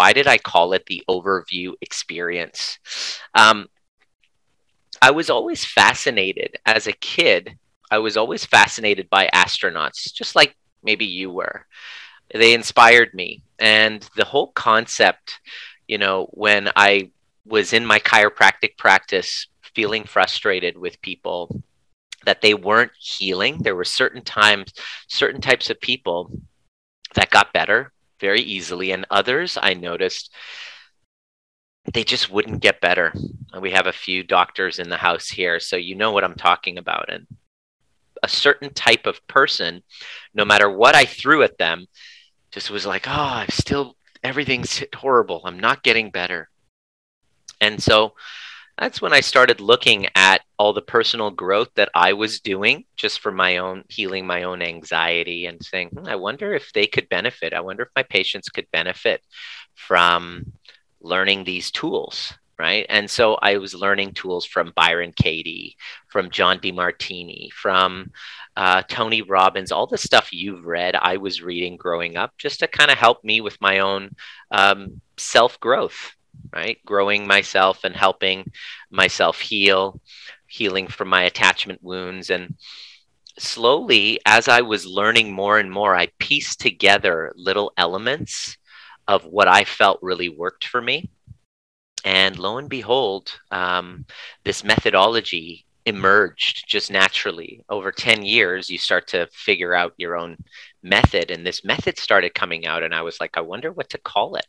why 0.00 0.14
did 0.14 0.26
I 0.26 0.38
call 0.38 0.72
it 0.72 0.86
the 0.86 1.02
overview 1.10 1.74
experience? 1.82 2.78
Um, 3.34 3.66
I 5.02 5.10
was 5.10 5.28
always 5.28 5.62
fascinated 5.62 6.56
as 6.64 6.86
a 6.86 6.92
kid. 6.92 7.58
I 7.90 7.98
was 7.98 8.16
always 8.16 8.46
fascinated 8.46 9.10
by 9.10 9.28
astronauts, 9.34 10.10
just 10.14 10.34
like 10.34 10.56
maybe 10.82 11.04
you 11.04 11.30
were. 11.30 11.66
They 12.32 12.54
inspired 12.54 13.12
me. 13.12 13.42
And 13.58 14.08
the 14.16 14.24
whole 14.24 14.52
concept, 14.52 15.38
you 15.86 15.98
know, 15.98 16.28
when 16.30 16.70
I 16.74 17.10
was 17.44 17.74
in 17.74 17.84
my 17.84 17.98
chiropractic 17.98 18.78
practice 18.78 19.48
feeling 19.74 20.04
frustrated 20.04 20.78
with 20.78 21.02
people 21.02 21.60
that 22.24 22.40
they 22.40 22.54
weren't 22.54 22.92
healing, 22.98 23.58
there 23.58 23.76
were 23.76 23.84
certain 23.84 24.22
times, 24.22 24.72
certain 25.08 25.42
types 25.42 25.68
of 25.68 25.78
people 25.78 26.32
that 27.16 27.28
got 27.28 27.52
better 27.52 27.92
very 28.20 28.40
easily, 28.40 28.92
and 28.92 29.06
others 29.10 29.58
I 29.60 29.74
noticed 29.74 30.32
they 31.92 32.04
just 32.04 32.30
wouldn't 32.30 32.60
get 32.60 32.80
better. 32.80 33.12
We 33.58 33.70
have 33.72 33.86
a 33.86 33.92
few 33.92 34.22
doctors 34.22 34.78
in 34.78 34.88
the 34.90 34.96
house 34.96 35.28
here, 35.28 35.58
so 35.58 35.76
you 35.76 35.94
know 35.94 36.12
what 36.12 36.24
I'm 36.24 36.34
talking 36.34 36.78
about. 36.78 37.12
And 37.12 37.26
a 38.22 38.28
certain 38.28 38.72
type 38.74 39.06
of 39.06 39.26
person, 39.26 39.82
no 40.34 40.44
matter 40.44 40.70
what 40.70 40.94
I 40.94 41.06
threw 41.06 41.42
at 41.42 41.58
them, 41.58 41.86
just 42.52 42.70
was 42.70 42.84
like, 42.84 43.08
oh, 43.08 43.12
I'm 43.12 43.48
still, 43.48 43.96
everything's 44.22 44.84
horrible. 44.94 45.40
I'm 45.44 45.58
not 45.58 45.82
getting 45.82 46.10
better. 46.10 46.50
And 47.60 47.82
so 47.82 48.14
that's 48.78 49.00
when 49.00 49.12
I 49.12 49.20
started 49.20 49.60
looking 49.60 50.06
at 50.14 50.42
all 50.60 50.74
the 50.74 50.82
personal 50.82 51.30
growth 51.30 51.70
that 51.74 51.88
I 51.94 52.12
was 52.12 52.40
doing 52.40 52.84
just 52.94 53.20
for 53.20 53.32
my 53.32 53.56
own 53.56 53.82
healing, 53.88 54.26
my 54.26 54.42
own 54.42 54.60
anxiety, 54.60 55.46
and 55.46 55.64
saying, 55.64 55.88
hmm, 55.88 56.06
I 56.06 56.16
wonder 56.16 56.52
if 56.52 56.70
they 56.74 56.86
could 56.86 57.08
benefit. 57.08 57.54
I 57.54 57.62
wonder 57.62 57.84
if 57.84 57.88
my 57.96 58.02
patients 58.02 58.50
could 58.50 58.66
benefit 58.70 59.22
from 59.74 60.52
learning 61.00 61.44
these 61.44 61.70
tools 61.70 62.34
right? 62.58 62.84
And 62.90 63.08
so 63.10 63.38
i 63.40 63.56
was 63.56 63.74
learning 63.74 64.12
tools 64.12 64.44
from 64.44 64.74
byron 64.76 65.14
katie 65.16 65.78
from 66.08 66.28
john 66.28 66.58
demartini 66.58 67.50
from 67.52 68.10
uh, 68.54 68.82
tony 68.86 69.22
robbins 69.22 69.72
all 69.72 69.86
the 69.86 69.96
stuff 69.96 70.30
you've 70.30 70.66
read 70.66 70.94
i 70.94 71.16
was 71.16 71.40
reading 71.40 71.78
growing 71.78 72.18
up 72.18 72.32
just 72.36 72.58
to 72.58 72.68
kind 72.68 72.90
of 72.90 72.98
help 72.98 73.24
me 73.24 73.40
with 73.40 73.58
my 73.62 73.78
own 73.78 74.10
um, 74.50 75.00
self 75.16 75.58
growth 75.58 76.14
right? 76.52 76.78
Growing 76.84 77.26
myself 77.26 77.84
and 77.84 77.94
helping 77.94 78.50
myself 78.90 79.40
heal 79.40 80.00
healing 80.50 80.86
from 80.86 81.08
my 81.08 81.22
attachment 81.22 81.82
wounds 81.82 82.30
and 82.30 82.54
slowly 83.38 84.18
as 84.26 84.48
i 84.48 84.60
was 84.60 84.84
learning 84.84 85.32
more 85.32 85.58
and 85.58 85.70
more 85.70 85.96
i 85.96 86.08
pieced 86.18 86.60
together 86.60 87.32
little 87.36 87.72
elements 87.76 88.58
of 89.10 89.24
what 89.24 89.48
I 89.48 89.64
felt 89.64 89.98
really 90.02 90.28
worked 90.28 90.64
for 90.68 90.80
me. 90.80 91.10
And 92.04 92.38
lo 92.38 92.58
and 92.58 92.68
behold, 92.68 93.40
um, 93.50 94.06
this 94.44 94.62
methodology 94.62 95.66
emerged 95.84 96.68
just 96.68 96.92
naturally. 96.92 97.64
Over 97.68 97.90
10 97.90 98.22
years, 98.22 98.70
you 98.70 98.78
start 98.78 99.08
to 99.08 99.26
figure 99.32 99.74
out 99.74 99.94
your 99.96 100.16
own 100.16 100.36
method. 100.84 101.32
And 101.32 101.44
this 101.44 101.64
method 101.64 101.98
started 101.98 102.34
coming 102.34 102.66
out. 102.66 102.84
And 102.84 102.94
I 102.94 103.02
was 103.02 103.18
like, 103.18 103.36
I 103.36 103.40
wonder 103.40 103.72
what 103.72 103.90
to 103.90 103.98
call 103.98 104.36
it. 104.36 104.46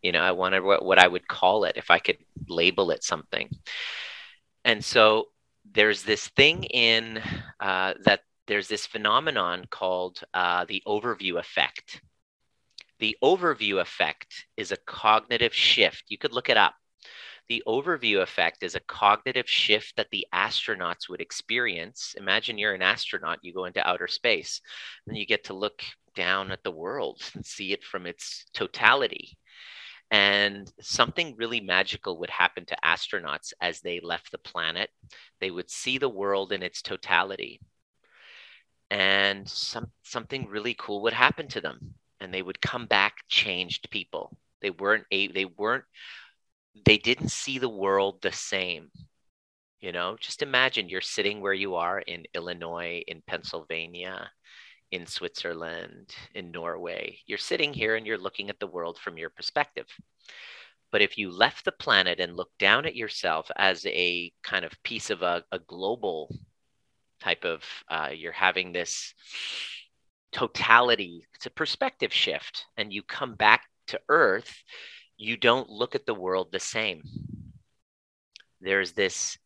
You 0.00 0.12
know, 0.12 0.22
I 0.22 0.32
wonder 0.32 0.62
what, 0.62 0.82
what 0.82 0.98
I 0.98 1.06
would 1.06 1.28
call 1.28 1.64
it 1.64 1.76
if 1.76 1.90
I 1.90 1.98
could 1.98 2.16
label 2.48 2.92
it 2.92 3.04
something. 3.04 3.50
And 4.64 4.84
so 4.84 5.28
there's 5.72 6.02
this 6.02 6.28
thing 6.28 6.64
in 6.64 7.20
uh, 7.60 7.94
that 8.04 8.20
there's 8.46 8.68
this 8.68 8.86
phenomenon 8.86 9.66
called 9.70 10.22
uh, 10.34 10.64
the 10.64 10.82
overview 10.86 11.38
effect. 11.38 12.00
The 12.98 13.16
overview 13.22 13.80
effect 13.80 14.46
is 14.56 14.72
a 14.72 14.76
cognitive 14.76 15.54
shift. 15.54 16.04
You 16.08 16.18
could 16.18 16.32
look 16.32 16.48
it 16.48 16.56
up. 16.56 16.74
The 17.48 17.62
overview 17.66 18.22
effect 18.22 18.62
is 18.62 18.74
a 18.74 18.80
cognitive 18.80 19.48
shift 19.48 19.96
that 19.96 20.10
the 20.10 20.26
astronauts 20.32 21.08
would 21.08 21.20
experience. 21.20 22.14
Imagine 22.16 22.58
you're 22.58 22.74
an 22.74 22.82
astronaut, 22.82 23.40
you 23.42 23.52
go 23.52 23.64
into 23.64 23.86
outer 23.86 24.06
space, 24.06 24.60
and 25.06 25.16
you 25.16 25.26
get 25.26 25.44
to 25.44 25.54
look 25.54 25.82
down 26.14 26.52
at 26.52 26.62
the 26.62 26.70
world 26.70 27.20
and 27.34 27.44
see 27.44 27.72
it 27.72 27.82
from 27.84 28.06
its 28.06 28.44
totality. 28.54 29.36
And 30.12 30.70
something 30.78 31.36
really 31.36 31.60
magical 31.60 32.18
would 32.18 32.28
happen 32.28 32.66
to 32.66 32.76
astronauts 32.84 33.54
as 33.62 33.80
they 33.80 33.98
left 33.98 34.30
the 34.30 34.38
planet. 34.38 34.90
They 35.40 35.50
would 35.50 35.70
see 35.70 35.96
the 35.96 36.08
world 36.08 36.52
in 36.52 36.62
its 36.62 36.82
totality. 36.82 37.60
And 38.90 39.48
some, 39.48 39.90
something 40.02 40.48
really 40.48 40.76
cool 40.78 41.00
would 41.02 41.14
happen 41.14 41.48
to 41.48 41.62
them 41.62 41.94
and 42.20 42.32
they 42.32 42.42
would 42.42 42.60
come 42.60 42.84
back 42.84 43.14
changed 43.28 43.90
people. 43.90 44.36
They 44.60 44.70
weren't 44.70 45.06
a 45.10 45.28
they 45.28 45.46
weren't 45.46 45.84
they 46.84 46.98
didn't 46.98 47.30
see 47.30 47.58
the 47.58 47.68
world 47.68 48.20
the 48.20 48.32
same. 48.32 48.90
You 49.80 49.92
know, 49.92 50.18
just 50.20 50.42
imagine 50.42 50.90
you're 50.90 51.00
sitting 51.00 51.40
where 51.40 51.54
you 51.54 51.74
are 51.76 51.98
in 51.98 52.24
Illinois, 52.34 53.02
in 53.08 53.22
Pennsylvania, 53.26 54.30
in 54.92 55.06
Switzerland, 55.06 56.14
in 56.34 56.52
Norway. 56.52 57.18
You're 57.26 57.38
sitting 57.38 57.72
here 57.72 57.96
and 57.96 58.06
you're 58.06 58.18
looking 58.18 58.50
at 58.50 58.60
the 58.60 58.66
world 58.66 58.98
from 58.98 59.16
your 59.18 59.30
perspective. 59.30 59.86
But 60.92 61.00
if 61.00 61.16
you 61.16 61.30
left 61.30 61.64
the 61.64 61.72
planet 61.72 62.20
and 62.20 62.36
looked 62.36 62.58
down 62.58 62.84
at 62.84 62.94
yourself 62.94 63.50
as 63.56 63.86
a 63.86 64.30
kind 64.42 64.66
of 64.66 64.82
piece 64.82 65.08
of 65.08 65.22
a, 65.22 65.42
a 65.50 65.58
global 65.58 66.36
type 67.20 67.44
of, 67.46 67.64
uh, 67.88 68.10
you're 68.14 68.32
having 68.32 68.72
this 68.72 69.14
totality, 70.30 71.26
it's 71.34 71.46
a 71.46 71.50
perspective 71.50 72.12
shift, 72.12 72.66
and 72.76 72.92
you 72.92 73.02
come 73.02 73.34
back 73.34 73.62
to 73.86 74.00
Earth, 74.10 74.62
you 75.16 75.38
don't 75.38 75.70
look 75.70 75.94
at 75.94 76.04
the 76.04 76.14
world 76.14 76.48
the 76.52 76.60
same. 76.60 77.02
There's 78.60 78.92
this 78.92 79.38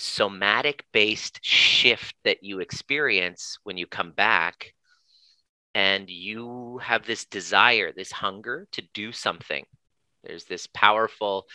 somatic 0.00 0.84
based 0.92 1.40
shift 1.42 2.14
that 2.24 2.42
you 2.42 2.60
experience 2.60 3.58
when 3.62 3.76
you 3.76 3.86
come 3.86 4.12
back, 4.12 4.72
and 5.74 6.10
you 6.10 6.78
have 6.82 7.06
this 7.06 7.24
desire, 7.24 7.92
this 7.92 8.12
hunger 8.12 8.66
to 8.72 8.82
do 8.92 9.12
something. 9.12 9.64
There's 10.24 10.44
this 10.44 10.66
powerful 10.66 11.46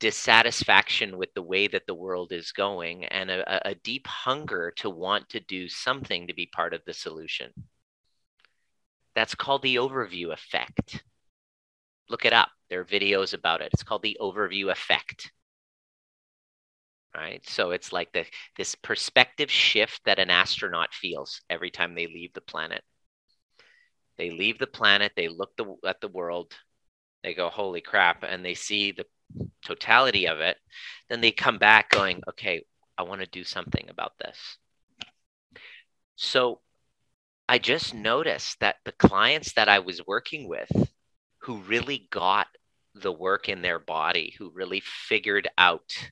dissatisfaction 0.00 1.18
with 1.18 1.34
the 1.34 1.42
way 1.42 1.66
that 1.68 1.86
the 1.86 1.94
world 1.94 2.32
is 2.32 2.52
going 2.52 3.04
and 3.06 3.30
a, 3.30 3.68
a, 3.68 3.74
deep 3.74 4.06
hunger 4.06 4.72
to 4.76 4.88
want 4.88 5.28
to 5.28 5.40
do 5.40 5.68
something 5.68 6.28
to 6.28 6.34
be 6.34 6.46
part 6.46 6.72
of 6.72 6.84
the 6.86 6.94
solution. 6.94 7.50
That's 9.14 9.34
called 9.34 9.62
the 9.62 9.76
overview 9.76 10.32
effect. 10.32 11.02
Look 12.08 12.24
it 12.24 12.32
up. 12.32 12.50
There 12.70 12.80
are 12.80 12.84
videos 12.84 13.34
about 13.34 13.60
it. 13.60 13.70
It's 13.74 13.82
called 13.82 14.02
the 14.02 14.16
overview 14.20 14.70
effect. 14.70 15.32
Right? 17.16 17.46
So 17.48 17.70
it's 17.70 17.92
like 17.92 18.12
the, 18.12 18.24
this 18.56 18.74
perspective 18.74 19.50
shift 19.50 20.02
that 20.04 20.18
an 20.18 20.30
astronaut 20.30 20.94
feels 20.94 21.40
every 21.50 21.70
time 21.70 21.94
they 21.94 22.06
leave 22.06 22.32
the 22.32 22.40
planet. 22.40 22.82
They 24.18 24.30
leave 24.30 24.58
the 24.58 24.66
planet, 24.66 25.12
they 25.16 25.28
look 25.28 25.56
the, 25.56 25.76
at 25.86 26.00
the 26.00 26.08
world, 26.08 26.52
they 27.22 27.34
go, 27.34 27.48
holy 27.48 27.80
crap, 27.80 28.24
and 28.24 28.44
they 28.44 28.54
see 28.54 28.92
the 28.92 29.06
totality 29.64 30.26
of 30.26 30.40
it, 30.40 30.56
then 31.08 31.20
they 31.20 31.30
come 31.30 31.58
back 31.58 31.90
going, 31.90 32.22
okay, 32.28 32.64
I 32.96 33.02
want 33.02 33.20
to 33.20 33.26
do 33.26 33.44
something 33.44 33.86
about 33.88 34.12
this. 34.18 34.58
So 36.16 36.60
I 37.48 37.58
just 37.58 37.94
noticed 37.94 38.60
that 38.60 38.76
the 38.84 38.92
clients 38.92 39.52
that 39.54 39.68
I 39.68 39.78
was 39.78 40.06
working 40.06 40.48
with 40.48 40.70
who 41.42 41.58
really 41.58 42.08
got 42.10 42.48
the 42.94 43.12
work 43.12 43.48
in 43.48 43.62
their 43.62 43.78
body, 43.78 44.34
who 44.38 44.50
really 44.50 44.82
figured 44.84 45.48
out 45.56 46.10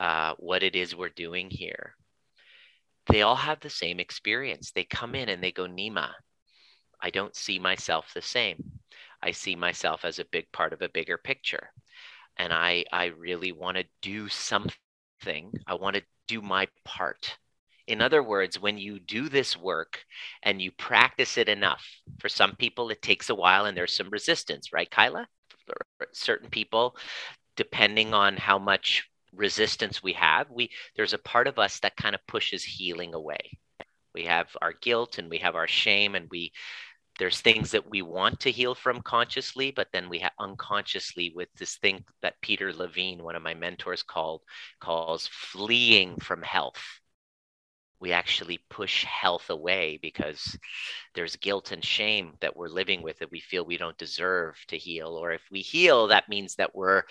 uh, 0.00 0.34
what 0.38 0.62
it 0.62 0.76
is 0.76 0.94
we're 0.96 1.08
doing 1.08 1.50
here, 1.50 1.94
they 3.06 3.22
all 3.22 3.36
have 3.36 3.60
the 3.60 3.70
same 3.70 4.00
experience. 4.00 4.70
They 4.70 4.84
come 4.84 5.14
in 5.14 5.28
and 5.28 5.42
they 5.42 5.52
go, 5.52 5.66
Nima, 5.66 6.10
I 7.00 7.10
don't 7.10 7.36
see 7.36 7.58
myself 7.58 8.12
the 8.14 8.22
same. 8.22 8.62
I 9.22 9.30
see 9.30 9.56
myself 9.56 10.04
as 10.04 10.18
a 10.18 10.24
big 10.24 10.50
part 10.52 10.72
of 10.72 10.82
a 10.82 10.88
bigger 10.88 11.18
picture 11.18 11.70
and 12.36 12.52
I 12.52 12.84
I 12.92 13.06
really 13.06 13.52
want 13.52 13.76
to 13.76 13.84
do 14.02 14.28
something. 14.28 14.72
I 15.66 15.74
want 15.74 15.96
to 15.96 16.02
do 16.28 16.42
my 16.42 16.68
part. 16.84 17.38
In 17.86 18.00
other 18.00 18.22
words, 18.22 18.58
when 18.60 18.78
you 18.78 18.98
do 18.98 19.28
this 19.28 19.56
work 19.56 20.04
and 20.42 20.60
you 20.60 20.70
practice 20.72 21.36
it 21.36 21.48
enough, 21.48 21.84
for 22.18 22.28
some 22.28 22.56
people 22.56 22.90
it 22.90 23.02
takes 23.02 23.28
a 23.28 23.34
while 23.34 23.66
and 23.66 23.76
there's 23.76 23.94
some 23.94 24.08
resistance, 24.10 24.72
right, 24.72 24.90
Kyla? 24.90 25.26
For 25.66 26.06
certain 26.12 26.48
people, 26.48 26.96
depending 27.56 28.14
on 28.14 28.36
how 28.36 28.58
much 28.58 29.08
resistance 29.34 30.02
we 30.02 30.12
have, 30.14 30.50
we 30.50 30.70
there's 30.96 31.12
a 31.12 31.18
part 31.18 31.46
of 31.46 31.58
us 31.58 31.80
that 31.80 31.96
kind 31.96 32.14
of 32.14 32.26
pushes 32.26 32.64
healing 32.64 33.14
away. 33.14 33.58
We 34.14 34.24
have 34.24 34.48
our 34.62 34.72
guilt 34.72 35.18
and 35.18 35.28
we 35.28 35.38
have 35.38 35.56
our 35.56 35.66
shame 35.66 36.14
and 36.14 36.28
we 36.30 36.52
there's 37.18 37.40
things 37.40 37.70
that 37.70 37.88
we 37.88 38.02
want 38.02 38.40
to 38.40 38.50
heal 38.50 38.74
from 38.74 39.00
consciously, 39.00 39.70
but 39.70 39.88
then 39.92 40.08
we 40.08 40.18
have 40.18 40.32
unconsciously 40.40 41.32
with 41.34 41.48
this 41.56 41.76
thing 41.76 42.04
that 42.22 42.40
Peter 42.40 42.72
Levine, 42.72 43.22
one 43.22 43.36
of 43.36 43.42
my 43.42 43.54
mentors, 43.54 44.02
called 44.02 44.42
calls 44.80 45.28
fleeing 45.28 46.16
from 46.16 46.42
health. 46.42 46.82
We 48.04 48.12
actually 48.12 48.60
push 48.68 49.02
health 49.04 49.48
away 49.48 49.98
because 50.02 50.58
there's 51.14 51.36
guilt 51.36 51.72
and 51.72 51.82
shame 51.82 52.34
that 52.42 52.54
we're 52.54 52.68
living 52.68 53.00
with 53.00 53.18
that 53.18 53.30
we 53.30 53.40
feel 53.40 53.64
we 53.64 53.78
don't 53.78 53.96
deserve 53.96 54.56
to 54.68 54.76
heal. 54.76 55.16
Or 55.16 55.32
if 55.32 55.40
we 55.50 55.60
heal 55.60 56.08
that 56.08 56.28
means 56.28 56.56
that 56.56 56.74
we're 56.74 57.04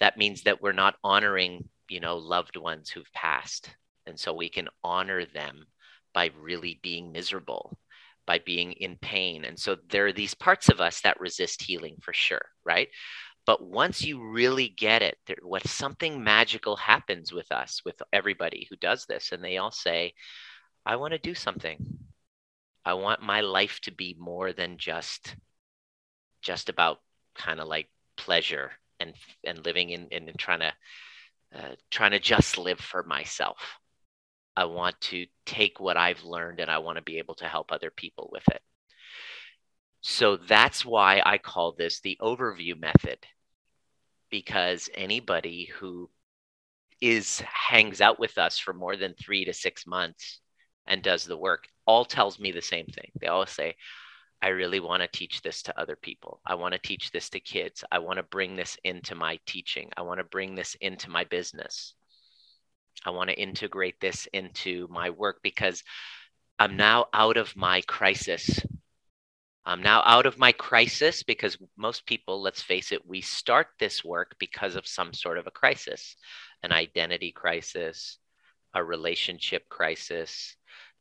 that 0.00 0.18
means 0.18 0.42
that 0.42 0.60
we're 0.60 0.72
not 0.72 0.96
honoring 1.04 1.68
you 1.88 2.00
know 2.00 2.16
loved 2.16 2.56
ones 2.56 2.90
who've 2.90 3.12
passed. 3.14 3.70
And 4.08 4.18
so 4.18 4.34
we 4.34 4.48
can 4.48 4.68
honor 4.82 5.24
them 5.24 5.66
by 6.12 6.30
really 6.36 6.80
being 6.82 7.12
miserable 7.12 7.78
by 8.26 8.40
being 8.40 8.72
in 8.72 8.96
pain. 8.96 9.44
And 9.44 9.58
so 9.58 9.76
there 9.88 10.06
are 10.06 10.12
these 10.12 10.34
parts 10.34 10.68
of 10.68 10.80
us 10.80 11.00
that 11.02 11.20
resist 11.20 11.62
healing 11.62 11.96
for 12.02 12.12
sure 12.12 12.42
right 12.64 12.88
but 13.46 13.62
once 13.62 14.04
you 14.04 14.22
really 14.22 14.68
get 14.68 15.02
it, 15.02 15.16
there, 15.26 15.36
what 15.42 15.66
something 15.66 16.22
magical 16.22 16.76
happens 16.76 17.32
with 17.32 17.50
us, 17.52 17.82
with 17.84 18.00
everybody 18.12 18.66
who 18.68 18.76
does 18.76 19.06
this, 19.06 19.32
and 19.32 19.42
they 19.42 19.56
all 19.56 19.70
say, 19.70 20.14
I 20.84 20.96
want 20.96 21.12
to 21.12 21.18
do 21.18 21.34
something. 21.34 21.78
I 22.84 22.94
want 22.94 23.22
my 23.22 23.40
life 23.42 23.80
to 23.82 23.92
be 23.92 24.16
more 24.18 24.52
than 24.52 24.78
just 24.78 25.36
just 26.42 26.70
about 26.70 27.00
kind 27.34 27.60
of 27.60 27.68
like 27.68 27.88
pleasure 28.16 28.72
and 28.98 29.14
and 29.44 29.64
living 29.64 29.90
in 29.90 30.08
and 30.10 30.30
trying 30.38 30.60
to 30.60 30.72
uh, 31.54 31.74
trying 31.90 32.12
to 32.12 32.20
just 32.20 32.58
live 32.58 32.80
for 32.80 33.02
myself. 33.02 33.58
I 34.56 34.64
want 34.64 35.00
to 35.02 35.26
take 35.46 35.80
what 35.80 35.96
I've 35.96 36.22
learned 36.24 36.60
and 36.60 36.70
I 36.70 36.78
want 36.78 36.96
to 36.96 37.02
be 37.02 37.18
able 37.18 37.34
to 37.36 37.46
help 37.46 37.72
other 37.72 37.90
people 37.90 38.28
with 38.32 38.46
it. 38.48 38.62
So 40.00 40.36
that's 40.36 40.84
why 40.84 41.22
I 41.24 41.38
call 41.38 41.72
this 41.72 42.00
the 42.00 42.18
overview 42.20 42.78
method 42.78 43.18
because 44.30 44.88
anybody 44.94 45.66
who 45.78 46.08
is 47.00 47.40
hangs 47.40 48.00
out 48.00 48.18
with 48.18 48.38
us 48.38 48.58
for 48.58 48.72
more 48.72 48.96
than 48.96 49.14
three 49.14 49.44
to 49.44 49.52
six 49.52 49.86
months 49.86 50.40
and 50.86 51.02
does 51.02 51.24
the 51.24 51.36
work 51.36 51.66
all 51.86 52.04
tells 52.04 52.38
me 52.38 52.52
the 52.52 52.62
same 52.62 52.86
thing. 52.86 53.10
They 53.20 53.26
all 53.26 53.46
say, 53.46 53.74
I 54.42 54.48
really 54.48 54.80
want 54.80 55.02
to 55.02 55.08
teach 55.08 55.42
this 55.42 55.62
to 55.62 55.78
other 55.78 55.96
people. 55.96 56.40
I 56.46 56.54
want 56.54 56.72
to 56.72 56.80
teach 56.80 57.10
this 57.10 57.28
to 57.30 57.40
kids. 57.40 57.84
I 57.92 57.98
want 57.98 58.16
to 58.16 58.22
bring 58.22 58.56
this 58.56 58.78
into 58.84 59.14
my 59.14 59.38
teaching. 59.44 59.90
I 59.96 60.02
want 60.02 60.18
to 60.18 60.24
bring 60.24 60.54
this 60.54 60.76
into 60.80 61.10
my 61.10 61.24
business. 61.24 61.94
I 63.04 63.10
want 63.10 63.28
to 63.28 63.38
integrate 63.38 64.00
this 64.00 64.26
into 64.32 64.88
my 64.90 65.10
work 65.10 65.40
because 65.42 65.82
I'm 66.58 66.76
now 66.76 67.06
out 67.12 67.36
of 67.36 67.56
my 67.56 67.82
crisis 67.82 68.60
I'm 69.66 69.82
now 69.82 70.02
out 70.04 70.26
of 70.26 70.38
my 70.38 70.52
crisis 70.52 71.22
because 71.22 71.58
most 71.76 72.06
people, 72.06 72.40
let's 72.40 72.62
face 72.62 72.92
it, 72.92 73.06
we 73.06 73.20
start 73.20 73.68
this 73.78 74.02
work 74.04 74.36
because 74.38 74.74
of 74.74 74.86
some 74.86 75.12
sort 75.12 75.38
of 75.38 75.46
a 75.46 75.50
crisis 75.50 76.16
an 76.62 76.72
identity 76.72 77.32
crisis, 77.32 78.18
a 78.74 78.84
relationship 78.84 79.68
crisis, 79.68 80.56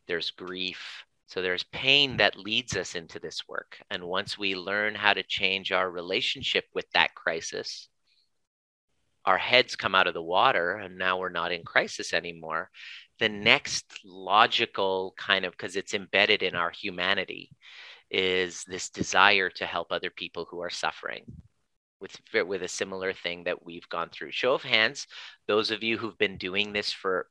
there's 0.08 0.32
grief. 0.32 1.04
So 1.28 1.42
there's 1.42 1.64
pain 1.64 2.18
that 2.18 2.40
leads 2.40 2.76
us 2.76 2.96
into 2.96 3.20
this 3.20 3.48
work. 3.48 3.78
And 3.92 4.04
once 4.04 4.38
we 4.38 4.56
learn 4.56 4.96
how 4.96 5.14
to 5.14 5.22
change 5.22 5.72
our 5.72 5.90
relationship 5.90 6.66
with 6.74 6.90
that 6.94 7.14
crisis, 7.14 7.88
our 9.26 9.38
heads 9.38 9.76
come 9.76 9.94
out 9.94 10.08
of 10.08 10.16
the 10.16 10.24
water 10.24 10.78
and 10.78 10.98
now 10.98 11.20
we're 11.20 11.30
not 11.30 11.52
in 11.52 11.64
crisis 11.64 12.14
anymore. 12.14 12.72
The 13.20 13.30
next 13.30 13.86
logical 14.04 15.14
kind 15.18 15.46
of, 15.46 15.52
because 15.52 15.76
it's 15.76 15.94
embedded 15.94 16.42
in 16.42 16.56
our 16.56 16.72
humanity, 16.72 17.52
is 18.12 18.64
this 18.68 18.90
desire 18.90 19.50
to 19.50 19.66
help 19.66 19.92
other 19.92 20.10
people 20.10 20.48
who 20.50 20.62
are 20.62 20.70
suffering 20.70 21.24
with 22.00 22.18
with 22.48 22.64
a 22.64 22.68
similar 22.68 23.14
thing 23.14 23.44
that 23.44 23.66
we've 23.66 23.88
gone 23.90 24.10
through. 24.10 24.32
Show 24.32 24.54
of 24.54 24.64
hands, 24.64 25.08
those 25.48 25.72
of 25.72 25.84
you 25.84 25.98
who've 25.98 26.18
been 26.18 26.38
doing 26.38 26.74
this 26.74 26.92
for, 26.92 27.28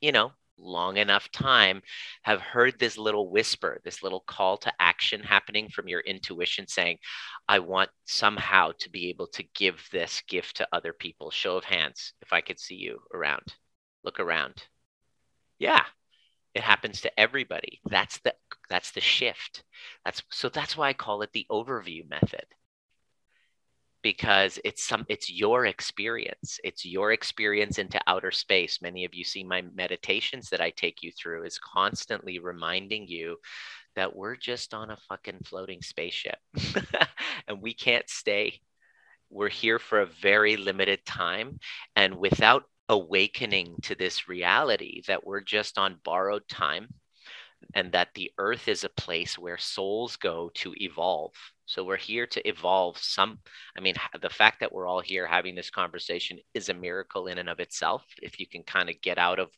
you 0.00 0.12
know, 0.12 0.32
long 0.58 0.96
enough 0.96 1.30
time 1.30 1.82
have 2.22 2.40
heard 2.40 2.78
this 2.78 2.96
little 2.96 3.30
whisper, 3.30 3.80
this 3.84 4.02
little 4.02 4.20
call 4.20 4.56
to 4.58 4.72
action 4.80 5.22
happening 5.22 5.68
from 5.68 5.88
your 5.88 6.00
intuition 6.00 6.66
saying, 6.66 6.98
I 7.48 7.58
want 7.58 7.90
somehow 8.06 8.72
to 8.78 8.90
be 8.90 9.08
able 9.08 9.26
to 9.28 9.44
give 9.54 9.86
this 9.92 10.22
gift 10.28 10.56
to 10.56 10.68
other 10.72 10.92
people. 10.92 11.30
Show 11.30 11.56
of 11.56 11.64
hands, 11.64 12.14
if 12.22 12.32
I 12.32 12.40
could 12.40 12.58
see 12.58 12.76
you 12.76 13.00
around. 13.12 13.54
Look 14.04 14.20
around. 14.20 14.64
Yeah, 15.58 15.84
it 16.54 16.62
happens 16.62 17.02
to 17.02 17.20
everybody. 17.20 17.80
That's 17.84 18.18
the 18.20 18.34
that's 18.68 18.90
the 18.92 19.00
shift. 19.00 19.64
That's 20.04 20.22
so 20.30 20.48
that's 20.48 20.76
why 20.76 20.88
I 20.88 20.92
call 20.92 21.22
it 21.22 21.32
the 21.32 21.46
overview 21.50 22.08
method. 22.08 22.46
Because 24.02 24.58
it's 24.64 24.84
some 24.84 25.04
it's 25.08 25.30
your 25.30 25.66
experience. 25.66 26.60
It's 26.62 26.84
your 26.84 27.12
experience 27.12 27.78
into 27.78 28.00
outer 28.06 28.30
space. 28.30 28.80
Many 28.80 29.04
of 29.04 29.14
you 29.14 29.24
see 29.24 29.42
my 29.42 29.62
meditations 29.74 30.50
that 30.50 30.60
I 30.60 30.70
take 30.70 31.02
you 31.02 31.10
through 31.12 31.44
is 31.44 31.58
constantly 31.58 32.38
reminding 32.38 33.08
you 33.08 33.38
that 33.96 34.14
we're 34.14 34.36
just 34.36 34.74
on 34.74 34.90
a 34.90 34.98
fucking 35.08 35.40
floating 35.44 35.82
spaceship 35.82 36.38
and 37.48 37.60
we 37.60 37.74
can't 37.74 38.08
stay. 38.08 38.60
We're 39.30 39.48
here 39.48 39.78
for 39.78 40.02
a 40.02 40.06
very 40.06 40.56
limited 40.56 41.04
time. 41.04 41.58
And 41.96 42.16
without 42.16 42.64
awakening 42.88 43.74
to 43.82 43.94
this 43.94 44.28
reality 44.28 45.02
that 45.08 45.26
we're 45.26 45.40
just 45.40 45.78
on 45.78 45.98
borrowed 46.04 46.46
time 46.48 46.88
and 47.74 47.92
that 47.92 48.08
the 48.14 48.30
earth 48.38 48.68
is 48.68 48.84
a 48.84 48.88
place 48.88 49.38
where 49.38 49.58
souls 49.58 50.16
go 50.16 50.50
to 50.54 50.74
evolve. 50.82 51.32
So 51.66 51.84
we're 51.84 51.96
here 51.96 52.26
to 52.28 52.48
evolve 52.48 52.96
some. 52.98 53.40
I 53.76 53.80
mean, 53.80 53.94
the 54.22 54.30
fact 54.30 54.60
that 54.60 54.72
we're 54.72 54.86
all 54.86 55.00
here 55.00 55.26
having 55.26 55.54
this 55.54 55.70
conversation 55.70 56.38
is 56.54 56.68
a 56.68 56.74
miracle 56.74 57.26
in 57.26 57.38
and 57.38 57.48
of 57.48 57.60
itself. 57.60 58.04
If 58.22 58.38
you 58.38 58.46
can 58.46 58.62
kind 58.62 58.88
of 58.88 59.00
get 59.00 59.18
out 59.18 59.38
of 59.38 59.50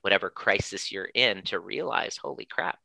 whatever 0.00 0.28
crisis 0.28 0.90
you're 0.90 1.10
in 1.14 1.42
to 1.44 1.60
realize, 1.60 2.16
holy 2.16 2.46
crap, 2.46 2.78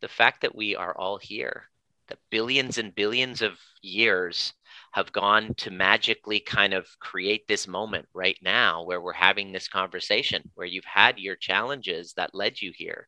the 0.00 0.08
fact 0.08 0.42
that 0.42 0.54
we 0.54 0.76
are 0.76 0.96
all 0.96 1.18
here, 1.18 1.68
that 2.08 2.18
billions 2.30 2.78
and 2.78 2.94
billions 2.94 3.42
of 3.42 3.58
years 3.82 4.52
have 4.92 5.10
gone 5.12 5.54
to 5.54 5.70
magically 5.70 6.38
kind 6.38 6.74
of 6.74 6.86
create 7.00 7.48
this 7.48 7.66
moment 7.66 8.06
right 8.14 8.38
now 8.42 8.84
where 8.84 9.00
we're 9.00 9.12
having 9.12 9.50
this 9.50 9.66
conversation, 9.66 10.42
where 10.54 10.66
you've 10.66 10.84
had 10.84 11.18
your 11.18 11.36
challenges 11.36 12.12
that 12.14 12.34
led 12.34 12.60
you 12.60 12.72
here. 12.76 13.02